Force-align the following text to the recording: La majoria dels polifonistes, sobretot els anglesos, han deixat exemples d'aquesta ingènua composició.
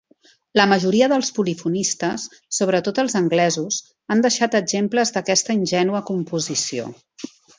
La 0.59 0.63
majoria 0.69 1.09
dels 1.11 1.27
polifonistes, 1.35 2.23
sobretot 2.59 3.01
els 3.03 3.17
anglesos, 3.21 3.77
han 4.15 4.25
deixat 4.27 4.59
exemples 4.63 5.15
d'aquesta 5.17 5.59
ingènua 5.61 6.05
composició. 6.11 6.91